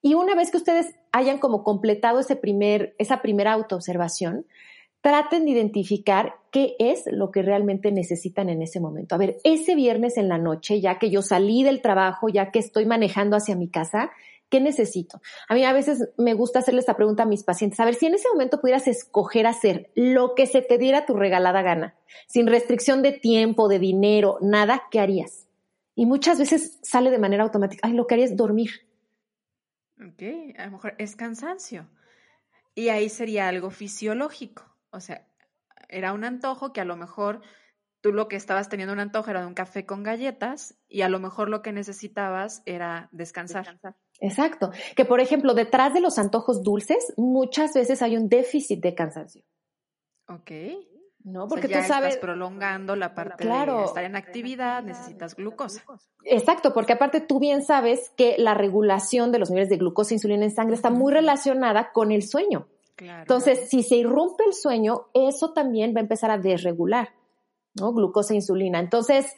[0.01, 4.47] Y una vez que ustedes hayan como completado ese primer, esa primera autoobservación,
[5.09, 9.15] traten de identificar qué es lo que realmente necesitan en ese momento.
[9.15, 12.59] A ver, ese viernes en la noche, ya que yo salí del trabajo, ya que
[12.59, 14.11] estoy manejando hacia mi casa,
[14.51, 15.23] ¿qué necesito?
[15.49, 17.81] A mí a veces me gusta hacerle esta pregunta a mis pacientes.
[17.81, 21.15] A ver, si en ese momento pudieras escoger hacer lo que se te diera tu
[21.15, 25.49] regalada gana, sin restricción de tiempo, de dinero, nada, ¿qué harías?
[25.95, 28.73] Y muchas veces sale de manera automática, ay, lo que haría es dormir.
[30.07, 30.23] Ok,
[30.59, 31.89] a lo mejor es cansancio.
[32.75, 34.68] Y ahí sería algo fisiológico.
[34.91, 35.27] O sea,
[35.89, 37.41] era un antojo que a lo mejor
[38.01, 41.09] tú lo que estabas teniendo un antojo era de un café con galletas y a
[41.09, 43.79] lo mejor lo que necesitabas era descansar.
[44.21, 44.71] Exacto.
[44.97, 49.45] Que por ejemplo, detrás de los antojos dulces muchas veces hay un déficit de cansancio.
[50.29, 50.51] Ok.
[51.25, 52.15] No, porque tú sabes.
[52.15, 55.83] Estás prolongando la parte de estar en actividad, necesitas glucosa.
[56.25, 60.17] Exacto, porque aparte tú bien sabes que la regulación de los niveles de glucosa e
[60.17, 62.69] insulina en sangre está muy relacionada con el sueño.
[63.01, 67.11] Entonces, si se irrumpe el sueño, eso también va a empezar a desregular,
[67.75, 67.93] ¿no?
[67.93, 68.81] Glucosa e insulina.
[68.81, 69.35] Entonces,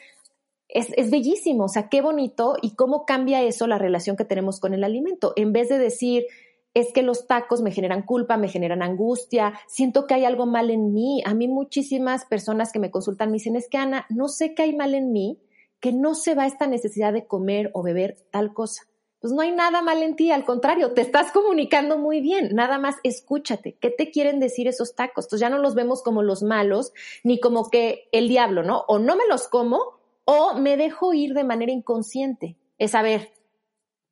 [0.69, 4.61] es, es, bellísimo, o sea, qué bonito y cómo cambia eso la relación que tenemos
[4.61, 5.33] con el alimento.
[5.37, 6.27] En vez de decir,
[6.75, 10.71] es que los tacos me generan culpa, me generan angustia, siento que hay algo mal
[10.71, 11.23] en mí.
[11.27, 14.63] A mí muchísimas personas que me consultan me dicen, es que Ana, no sé qué
[14.63, 15.41] hay mal en mí,
[15.81, 18.90] que no se va esta necesidad de comer o beber tal cosa
[19.21, 22.79] pues no hay nada mal en ti, al contrario, te estás comunicando muy bien, nada
[22.79, 25.27] más escúchate, ¿qué te quieren decir esos tacos?
[25.27, 28.85] Entonces ya no los vemos como los malos, ni como que el diablo, ¿no?
[28.89, 32.57] O no me los como, o me dejo ir de manera inconsciente.
[32.79, 33.31] Es saber,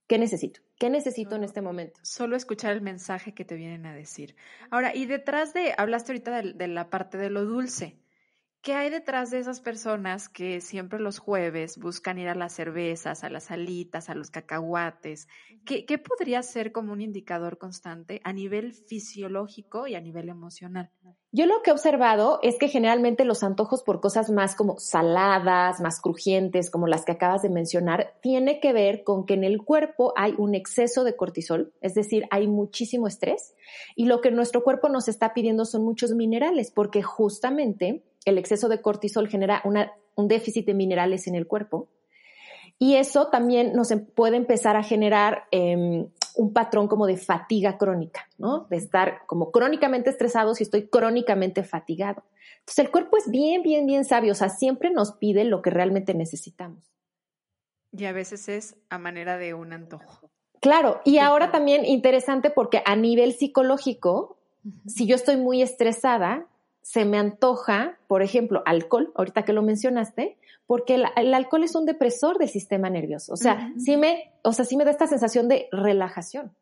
[0.06, 0.60] ¿qué necesito?
[0.78, 1.98] ¿Qué necesito en este momento?
[2.02, 4.36] Solo escuchar el mensaje que te vienen a decir.
[4.70, 7.96] Ahora, y detrás de, hablaste ahorita de la parte de lo dulce.
[8.68, 13.24] ¿Qué hay detrás de esas personas que siempre los jueves buscan ir a las cervezas,
[13.24, 15.26] a las salitas, a los cacahuates?
[15.64, 20.90] ¿Qué, ¿Qué, podría ser como un indicador constante a nivel fisiológico y a nivel emocional?
[21.32, 25.80] Yo lo que he observado es que generalmente los antojos por cosas más como saladas,
[25.80, 29.62] más crujientes, como las que acabas de mencionar, tiene que ver con que en el
[29.62, 33.54] cuerpo hay un exceso de cortisol, es decir, hay muchísimo estrés
[33.96, 38.68] y lo que nuestro cuerpo nos está pidiendo son muchos minerales, porque justamente el exceso
[38.68, 41.88] de cortisol genera un déficit de minerales en el cuerpo.
[42.78, 47.76] Y eso también nos em, puede empezar a generar em, un patrón como de fatiga
[47.76, 48.66] crónica, ¿no?
[48.70, 52.22] De estar como crónicamente estresado si estoy crónicamente fatigado.
[52.60, 55.70] Entonces el cuerpo es bien, bien, bien sabio, o sea, siempre nos pide lo que
[55.70, 56.92] realmente necesitamos.
[57.92, 60.30] Y a veces es a manera de un antojo.
[60.60, 64.38] Claro, y ahora también interesante porque a nivel psicológico,
[64.86, 66.46] si yo estoy muy estresada,
[66.88, 71.84] se me antoja, por ejemplo, alcohol, ahorita que lo mencionaste, porque el, alcohol es un
[71.84, 73.34] depresor del sistema nervioso.
[73.34, 76.56] O sea, sí me, o sea, sí me da esta sensación de relajación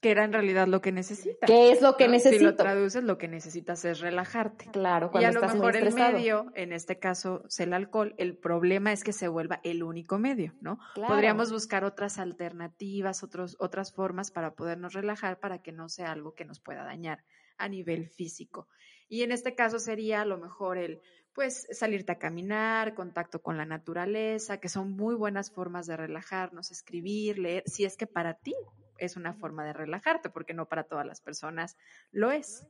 [0.00, 1.46] que era en realidad lo que necesitas.
[1.46, 2.38] ¿Qué es lo que necesito?
[2.38, 4.70] Si lo traduces, lo que necesitas es relajarte.
[4.70, 8.36] Claro, cuando y a lo mejor el medio, en este caso es el alcohol, el
[8.36, 10.78] problema es que se vuelva el único medio, ¿no?
[10.94, 16.34] Podríamos buscar otras alternativas, otros, otras formas para podernos relajar para que no sea algo
[16.34, 17.24] que nos pueda dañar
[17.58, 18.68] a nivel físico.
[19.08, 21.00] Y en este caso sería a lo mejor el
[21.32, 26.70] pues salirte a caminar, contacto con la naturaleza, que son muy buenas formas de relajarnos,
[26.70, 28.54] escribir, leer, si es que para ti
[28.96, 31.76] es una forma de relajarte, porque no para todas las personas
[32.10, 32.66] lo es.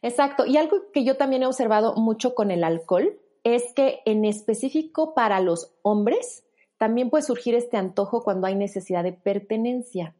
[0.00, 0.46] Exacto.
[0.46, 5.12] Y algo que yo también he observado mucho con el alcohol es que en específico
[5.14, 6.44] para los hombres
[6.78, 10.14] también puede surgir este antojo cuando hay necesidad de pertenencia.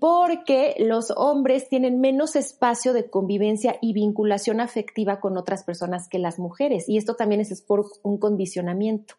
[0.00, 6.18] Porque los hombres tienen menos espacio de convivencia y vinculación afectiva con otras personas que
[6.18, 6.88] las mujeres.
[6.88, 9.14] Y esto también es por un condicionamiento.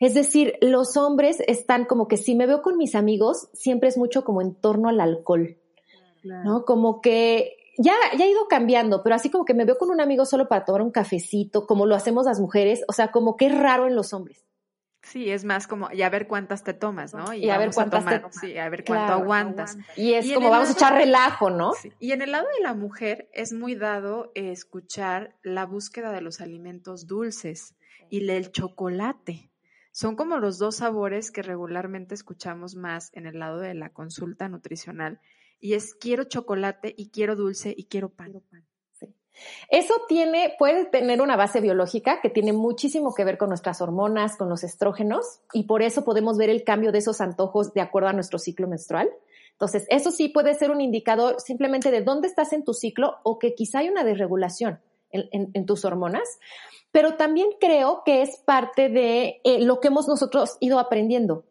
[0.00, 3.98] Es decir, los hombres están como que si me veo con mis amigos, siempre es
[3.98, 5.58] mucho como en torno al alcohol,
[6.24, 6.64] ¿no?
[6.64, 10.00] Como que ya, ya ha ido cambiando, pero así como que me veo con un
[10.00, 13.46] amigo solo para tomar un cafecito, como lo hacemos las mujeres, o sea, como que
[13.46, 14.44] es raro en los hombres.
[15.02, 17.32] Sí, es más como, y a ver cuántas te tomas, ¿no?
[17.32, 19.78] Y, a ver cuántas te Sí, a ver cuánto aguantas.
[19.96, 21.72] Y es como vamos a echar relajo, ¿no?
[21.98, 26.40] Y en el lado de la mujer es muy dado escuchar la búsqueda de los
[26.40, 27.74] alimentos dulces
[28.10, 29.50] y el chocolate.
[29.92, 34.48] Son como los dos sabores que regularmente escuchamos más en el lado de la consulta
[34.48, 35.20] nutricional
[35.58, 38.32] y es quiero chocolate y quiero dulce y quiero pan.
[39.70, 44.36] Eso tiene, puede tener una base biológica que tiene muchísimo que ver con nuestras hormonas,
[44.36, 48.08] con los estrógenos, y por eso podemos ver el cambio de esos antojos de acuerdo
[48.08, 49.10] a nuestro ciclo menstrual.
[49.52, 53.38] Entonces, eso sí puede ser un indicador simplemente de dónde estás en tu ciclo o
[53.38, 54.80] que quizá hay una desregulación
[55.12, 56.38] en tus hormonas
[56.92, 61.44] pero también creo que es parte de eh, lo que hemos nosotros ido aprendiendo.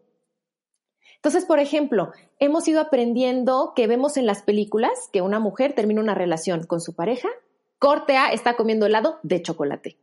[1.15, 6.01] Entonces, por ejemplo, hemos ido aprendiendo que vemos en las películas que una mujer termina
[6.01, 7.29] una relación con su pareja,
[7.79, 9.97] corte A está comiendo helado de chocolate.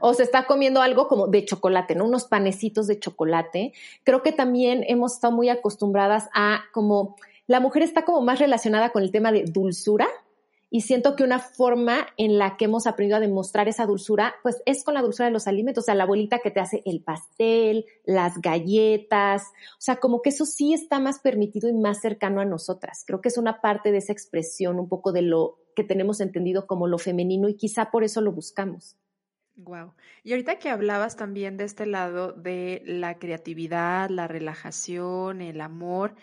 [0.00, 2.04] O se está comiendo algo como de chocolate, ¿no?
[2.04, 3.72] Unos panecitos de chocolate.
[4.04, 8.90] Creo que también hemos estado muy acostumbradas a como la mujer está como más relacionada
[8.90, 10.06] con el tema de dulzura,
[10.70, 14.62] y siento que una forma en la que hemos aprendido a demostrar esa dulzura, pues
[14.66, 17.02] es con la dulzura de los alimentos, o sea, la abuelita que te hace el
[17.02, 22.40] pastel, las galletas, o sea, como que eso sí está más permitido y más cercano
[22.40, 23.02] a nosotras.
[23.04, 26.66] Creo que es una parte de esa expresión, un poco de lo que tenemos entendido
[26.66, 28.98] como lo femenino y quizá por eso lo buscamos.
[29.56, 29.94] Wow.
[30.22, 36.14] Y ahorita que hablabas también de este lado de la creatividad, la relajación, el amor,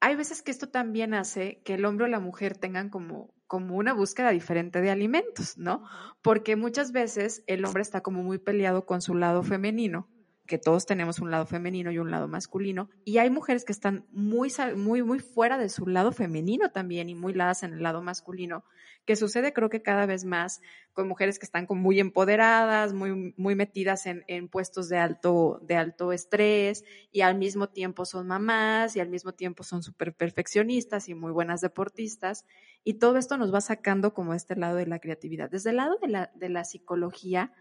[0.00, 3.76] hay veces que esto también hace que el hombre o la mujer tengan como como
[3.76, 5.84] una búsqueda diferente de alimentos, ¿no?
[6.22, 10.08] Porque muchas veces el hombre está como muy peleado con su lado femenino,
[10.46, 14.06] que todos tenemos un lado femenino y un lado masculino, y hay mujeres que están
[14.10, 18.02] muy, muy, muy fuera de su lado femenino también y muy ladas en el lado
[18.02, 18.64] masculino,
[19.04, 20.60] que sucede creo que cada vez más
[20.92, 25.76] con mujeres que están muy empoderadas, muy, muy metidas en, en, puestos de alto, de
[25.76, 31.08] alto estrés y al mismo tiempo son mamás y al mismo tiempo son súper perfeccionistas
[31.08, 32.46] y muy buenas deportistas.
[32.84, 35.50] Y todo esto nos va sacando como este lado de la creatividad.
[35.50, 37.52] Desde el lado de la, de la psicología,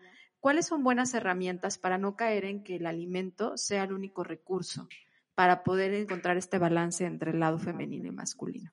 [0.44, 4.90] ¿cuáles son buenas herramientas para no caer en que el alimento sea el único recurso
[5.36, 8.70] para poder encontrar este balance entre el lado femenino y masculino?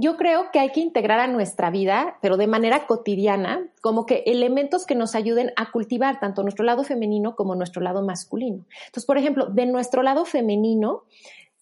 [0.00, 4.24] Yo creo que hay que integrar a nuestra vida, pero de manera cotidiana, como que
[4.26, 8.66] elementos que nos ayuden a cultivar tanto nuestro lado femenino como nuestro lado masculino.
[8.84, 11.04] Entonces, por ejemplo, de nuestro lado femenino,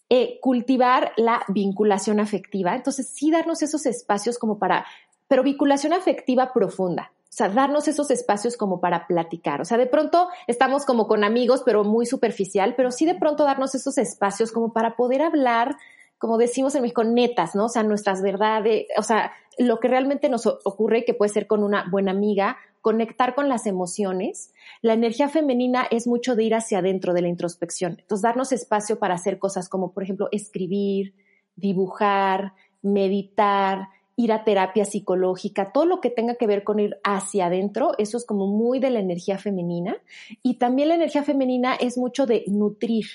[0.09, 2.75] eh, cultivar la vinculación afectiva.
[2.75, 4.85] Entonces, sí darnos esos espacios como para,
[5.29, 7.13] pero vinculación afectiva profunda.
[7.35, 9.61] O sea, darnos esos espacios como para platicar.
[9.61, 13.43] O sea, de pronto estamos como con amigos, pero muy superficial, pero sí de pronto
[13.43, 15.77] darnos esos espacios como para poder hablar
[16.17, 17.67] como decimos en México, netas, ¿no?
[17.67, 21.63] O sea, nuestras verdades, o sea, lo que realmente nos ocurre, que puede ser con
[21.63, 24.55] una buena amiga, conectar con las emociones.
[24.81, 27.97] La energía femenina es mucho de ir hacia adentro de la introspección.
[28.01, 31.15] Entonces, darnos espacio para hacer cosas como, por ejemplo, escribir,
[31.57, 37.47] dibujar, meditar, ir a terapia psicológica, todo lo que tenga que ver con ir hacia
[37.47, 39.97] adentro, eso es como muy de la energía femenina.
[40.43, 43.07] Y también la energía femenina es mucho de nutrir,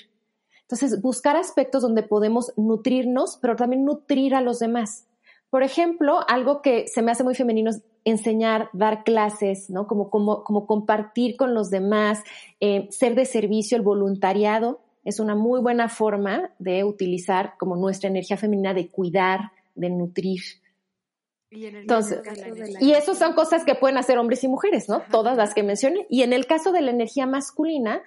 [0.70, 5.04] entonces, buscar aspectos donde podemos nutrirnos, pero también nutrir a los demás.
[5.50, 9.88] Por ejemplo, algo que se me hace muy femenino es enseñar, dar clases, ¿no?
[9.88, 12.22] Como, como, como compartir con los demás,
[12.60, 18.08] eh, ser de servicio, el voluntariado es una muy buena forma de utilizar como nuestra
[18.08, 20.40] energía femenina de cuidar, de nutrir.
[21.50, 22.20] Y Entonces,
[22.80, 25.02] y eso son cosas que pueden hacer hombres y mujeres, ¿no?
[25.10, 26.06] Todas las que mencioné.
[26.08, 28.02] Y en el caso de la energía masculina,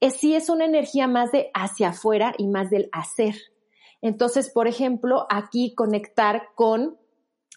[0.00, 3.34] es, sí es una energía más de hacia afuera y más del hacer.
[4.02, 6.98] Entonces, por ejemplo, aquí conectar con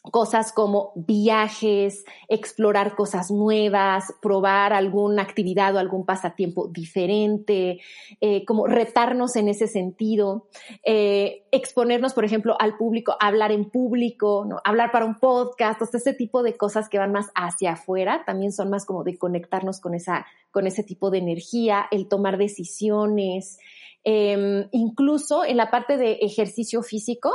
[0.02, 7.80] cosas como viajes, explorar cosas nuevas, probar alguna actividad o algún pasatiempo diferente,
[8.20, 10.48] eh, como retarnos en ese sentido,
[10.84, 16.14] eh, exponernos, por ejemplo, al público, hablar en público, hablar para un podcast, o ese
[16.14, 19.94] tipo de cosas que van más hacia afuera, también son más como de conectarnos con
[19.94, 23.60] esa, con ese tipo de energía, el tomar decisiones,
[24.04, 27.32] em, incluso en la parte de ejercicio físico,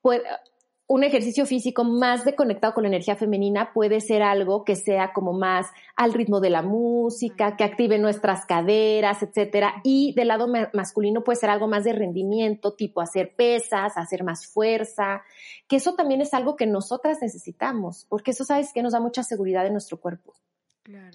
[0.00, 0.20] pues,
[0.86, 5.14] un ejercicio físico más de conectado con la energía femenina puede ser algo que sea
[5.14, 5.66] como más
[5.96, 9.76] al ritmo de la música, que active nuestras caderas, etcétera.
[9.82, 14.46] Y del lado masculino puede ser algo más de rendimiento, tipo hacer pesas, hacer más
[14.46, 15.22] fuerza,
[15.68, 19.22] que eso también es algo que nosotras necesitamos, porque eso sabes que nos da mucha
[19.22, 20.34] seguridad en nuestro cuerpo.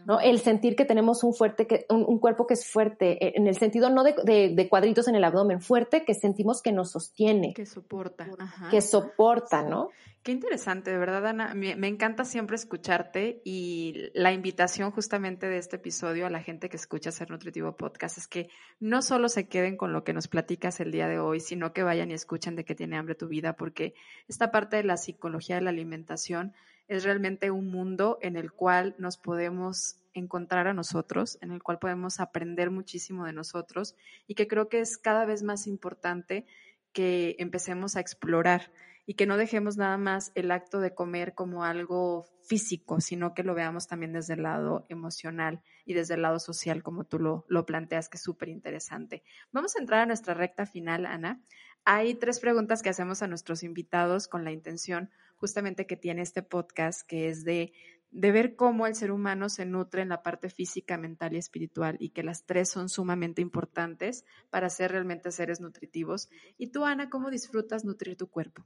[0.05, 0.19] ¿No?
[0.19, 3.55] El sentir que tenemos un, fuerte, que, un, cuerpo que es fuerte, eh, en el
[3.55, 7.53] sentido no de, cuadritos en el abdomen, fuerte, que sentimos que nos sostiene.
[7.53, 8.27] Que soporta.
[8.71, 9.89] Que soporta, ¿no?
[10.23, 11.53] Qué interesante, de verdad, Ana.
[11.53, 16.67] Me, me, encanta siempre escucharte y la invitación justamente de este episodio a la gente
[16.67, 18.49] que escucha Ser Nutritivo Podcast es que
[18.79, 21.83] no solo se queden con lo que nos platicas el día de hoy, sino que
[21.83, 23.93] vayan y escuchen de qué tiene hambre tu vida, porque
[24.27, 26.53] esta parte de la psicología de la alimentación
[26.89, 31.77] es realmente un mundo en el cual nos podemos encontrar a nosotros, en el cual
[31.79, 33.95] podemos aprender muchísimo de nosotros
[34.27, 36.45] y que creo que es cada vez más importante
[36.91, 38.71] que empecemos a explorar
[39.05, 43.43] y que no dejemos nada más el acto de comer como algo físico, sino que
[43.43, 47.45] lo veamos también desde el lado emocional y desde el lado social, como tú lo,
[47.47, 49.23] lo planteas, que es súper interesante.
[49.51, 51.39] Vamos a entrar a nuestra recta final, Ana.
[51.85, 56.43] Hay tres preguntas que hacemos a nuestros invitados con la intención justamente que tiene este
[56.43, 57.73] podcast, que es de,
[58.11, 61.97] de ver cómo el ser humano se nutre en la parte física, mental y espiritual
[61.99, 66.29] y que las tres son sumamente importantes para ser realmente seres nutritivos.
[66.57, 68.63] ¿Y tú, Ana, cómo disfrutas nutrir tu cuerpo?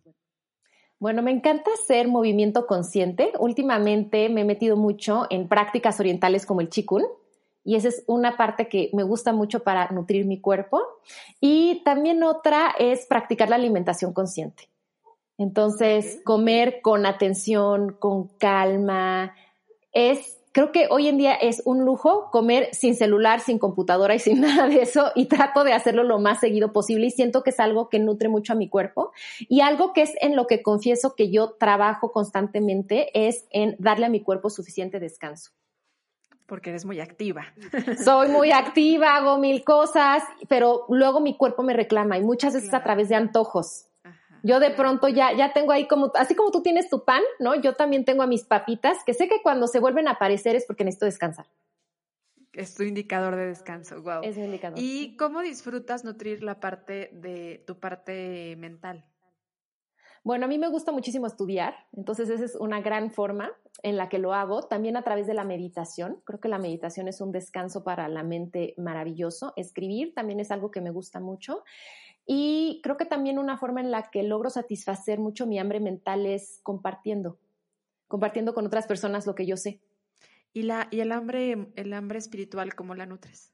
[1.00, 3.34] Bueno, me encanta hacer movimiento consciente.
[3.40, 7.04] Últimamente me he metido mucho en prácticas orientales como el Qigong
[7.64, 10.82] y esa es una parte que me gusta mucho para nutrir mi cuerpo.
[11.40, 14.70] Y también otra es practicar la alimentación consciente.
[15.38, 19.34] Entonces, comer con atención, con calma,
[19.92, 24.20] es, creo que hoy en día es un lujo comer sin celular, sin computadora y
[24.20, 27.50] sin nada de eso y trato de hacerlo lo más seguido posible y siento que
[27.50, 30.62] es algo que nutre mucho a mi cuerpo y algo que es en lo que
[30.62, 35.52] confieso que yo trabajo constantemente es en darle a mi cuerpo suficiente descanso.
[36.46, 37.46] Porque eres muy activa.
[38.04, 42.74] Soy muy activa, hago mil cosas, pero luego mi cuerpo me reclama y muchas veces
[42.74, 43.88] a través de antojos.
[44.44, 47.56] Yo de pronto ya, ya tengo ahí como, así como tú tienes tu pan, ¿no?
[47.56, 50.66] Yo también tengo a mis papitas, que sé que cuando se vuelven a aparecer es
[50.66, 51.46] porque necesito descansar.
[52.52, 54.22] Es tu indicador de descanso, wow.
[54.22, 54.78] Es mi indicador.
[54.80, 59.06] ¿Y cómo disfrutas nutrir la parte de tu parte mental?
[60.26, 64.08] Bueno, a mí me gusta muchísimo estudiar, entonces esa es una gran forma en la
[64.08, 66.22] que lo hago, también a través de la meditación.
[66.24, 69.52] Creo que la meditación es un descanso para la mente maravilloso.
[69.58, 71.64] Escribir también es algo que me gusta mucho.
[72.26, 76.26] Y creo que también una forma en la que logro satisfacer mucho mi hambre mental
[76.26, 77.38] es compartiendo,
[78.08, 79.82] compartiendo con otras personas lo que yo sé.
[80.54, 83.52] ¿Y, la, y el, hambre, el hambre espiritual, cómo la nutres?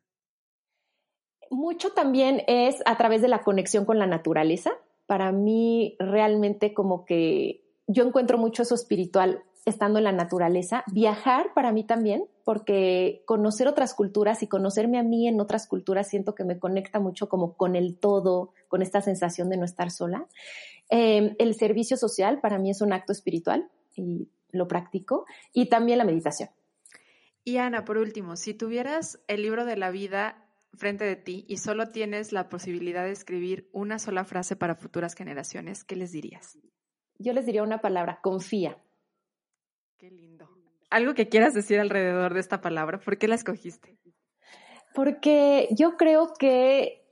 [1.50, 4.72] Mucho también es a través de la conexión con la naturaleza.
[5.08, 10.84] Para mí realmente como que yo encuentro mucho eso espiritual estando en la naturaleza.
[10.92, 16.10] Viajar para mí también, porque conocer otras culturas y conocerme a mí en otras culturas
[16.10, 19.92] siento que me conecta mucho como con el todo, con esta sensación de no estar
[19.92, 20.26] sola.
[20.90, 25.28] Em, el servicio social para mí es un acto espiritual y lo practico.
[25.54, 26.50] Y también la meditación.
[27.44, 31.58] Y Ana, por último, si tuvieras el libro de la vida frente de ti y
[31.58, 36.58] solo tienes la posibilidad de escribir una sola frase para futuras generaciones, ¿qué les dirías?
[37.20, 38.84] Yo les diría una palabra, confía.
[40.00, 40.59] Qué lindo.
[40.90, 43.00] ¿Algo que quieras decir alrededor de esta palabra?
[43.00, 43.98] ¿Por qué la escogiste?
[44.96, 47.06] Porque yo creo que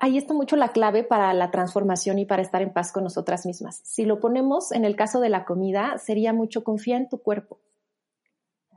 [0.00, 3.46] ahí está mucho la clave para la transformación y para estar en paz con nosotras
[3.46, 3.80] mismas.
[3.84, 7.60] Si lo ponemos en el caso de la comida, sería mucho confía en tu cuerpo.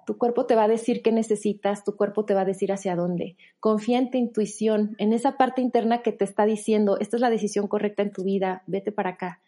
[0.05, 2.95] Tu cuerpo te va a decir qué necesitas, tu cuerpo te va a decir hacia
[2.95, 3.37] dónde.
[3.59, 7.29] Confía en tu intuición, en esa parte interna que te está diciendo, esta es la
[7.29, 9.41] decisión correcta en tu vida, vete para acá.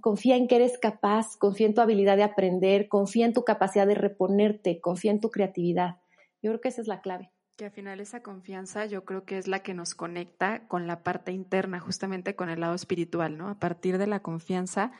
[0.00, 3.86] Confía en que eres capaz, confía en tu habilidad de aprender, confía en tu capacidad
[3.86, 5.96] de reponerte, confía en tu creatividad.
[6.42, 7.30] Yo creo que esa es la clave.
[7.56, 11.02] Que al final esa confianza yo creo que es la que nos conecta con la
[11.02, 13.48] parte interna, justamente con el lado espiritual, ¿no?
[13.48, 14.90] A partir de la confianza,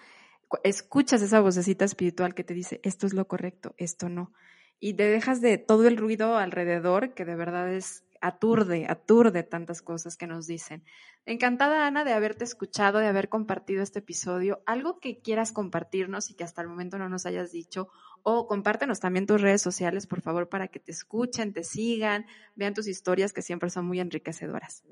[0.63, 4.33] escuchas esa vocecita espiritual que te dice, esto es lo correcto, esto no.
[4.79, 9.83] Y te dejas de todo el ruido alrededor, que de verdad es aturde, aturde tantas
[9.83, 10.83] cosas que nos dicen.
[11.27, 14.63] Encantada, Ana, de haberte escuchado, de haber compartido este episodio.
[14.67, 17.89] Algo que quieras compartirnos y que hasta el momento no nos hayas dicho,
[18.23, 22.25] o compártenos también tus redes sociales, por favor, para que te escuchen, te sigan,
[22.57, 24.83] vean tus historias que siempre son muy enriquecedoras.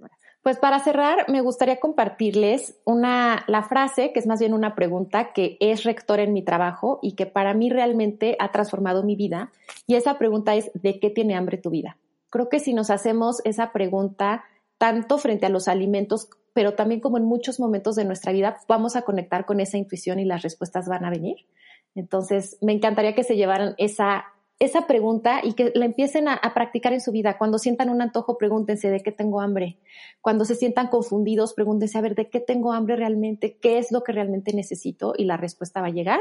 [0.43, 5.33] Pues para cerrar, me gustaría compartirles una, la frase, que es más bien una pregunta,
[5.33, 9.51] que es rector en mi trabajo y que para mí realmente ha transformado mi vida.
[9.87, 11.97] Y esa pregunta es, ¿de qué tiene hambre tu vida?
[12.33, 14.45] Creo que si nos hacemos esa pregunta
[14.78, 18.97] tanto frente a los alimentos, pero también como en muchos momentos de nuestra vida, vamos
[18.97, 21.47] a conectar con esa intuición y las respuestas van a venir.
[21.95, 24.24] Entonces, me encantaría que se llevaran esa,
[24.59, 27.37] esa pregunta y que la empiecen a, practicar en su vida.
[27.37, 29.76] Cuando sientan un antojo, pregúntense de qué tengo hambre.
[30.22, 34.03] Cuando se sientan confundidos, pregúntense a ver de qué tengo hambre realmente, qué es lo
[34.03, 36.20] que realmente necesito y la respuesta va a llegar.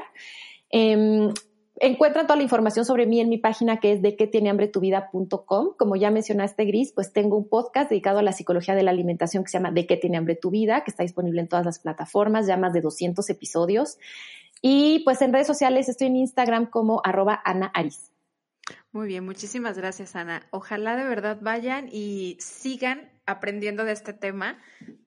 [0.72, 1.30] Eh,
[1.82, 4.68] encuentran toda la información sobre mí en mi página que es de qué tiene hambre
[4.68, 5.70] tu vida.com.
[5.78, 9.44] Como ya mencionaste, Gris, pues tengo un podcast dedicado a la psicología de la alimentación
[9.44, 11.80] que se llama De qué tiene hambre tu vida, que está disponible en todas las
[11.80, 13.98] plataformas, ya más de 200 episodios.
[14.62, 18.11] Y pues en redes sociales estoy en Instagram como arroba Ana Aris.
[18.94, 20.46] Muy bien, muchísimas gracias, Ana.
[20.52, 24.58] Ojalá de verdad vayan y sigan aprendiendo de este tema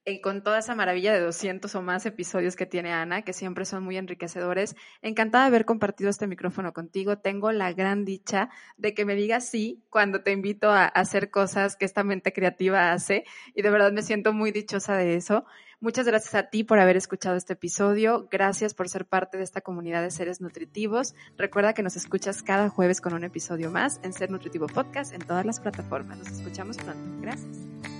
[0.05, 3.63] eh, con toda esa maravilla de 200 o más episodios que tiene Ana, que siempre
[3.63, 4.75] son muy enriquecedores.
[5.03, 7.19] Encantada de haber compartido este micrófono contigo.
[7.19, 11.75] Tengo la gran dicha de que me digas sí cuando te invito a hacer cosas
[11.75, 13.23] que esta mente creativa hace
[13.53, 15.45] y de verdad me siento muy dichosa de eso.
[15.79, 18.27] Muchas gracias a ti por haber escuchado este episodio.
[18.31, 21.15] Gracias por ser parte de esta comunidad de seres nutritivos.
[21.37, 25.21] Recuerda que nos escuchas cada jueves con un episodio más en Ser Nutritivo Podcast en
[25.21, 26.17] todas las plataformas.
[26.17, 27.21] Nos escuchamos pronto.
[27.21, 27.94] Gracias.